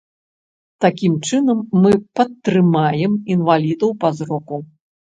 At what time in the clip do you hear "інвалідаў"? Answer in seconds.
3.39-3.97